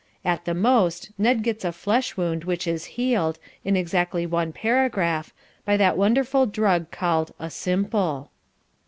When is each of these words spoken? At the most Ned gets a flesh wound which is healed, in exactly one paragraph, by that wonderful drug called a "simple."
At 0.25 0.45
the 0.45 0.55
most 0.55 1.11
Ned 1.19 1.43
gets 1.43 1.63
a 1.63 1.71
flesh 1.71 2.17
wound 2.17 2.43
which 2.43 2.65
is 2.65 2.85
healed, 2.97 3.37
in 3.63 3.75
exactly 3.75 4.25
one 4.25 4.51
paragraph, 4.51 5.31
by 5.63 5.77
that 5.77 5.95
wonderful 5.95 6.47
drug 6.47 6.89
called 6.89 7.35
a 7.39 7.51
"simple." 7.51 8.31